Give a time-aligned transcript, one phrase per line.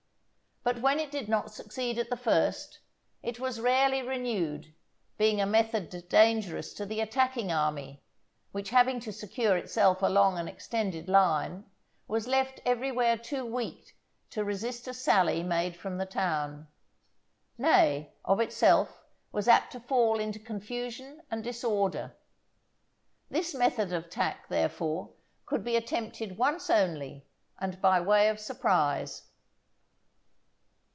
[0.63, 2.81] But when it did not succeed at the first,
[3.23, 4.75] it was rarely renewed,
[5.17, 8.03] being a method dangerous to the attacking army,
[8.51, 11.65] which having to secure itself along an extended line,
[12.07, 13.97] was left everywhere too weak
[14.29, 16.67] to resist a sally made from the town;
[17.57, 22.15] nay, of itself, was apt to fall into confusion and disorder.
[23.31, 25.13] This method of attack, therefore,
[25.47, 27.25] could be attempted once only
[27.59, 29.23] and by way of surprise.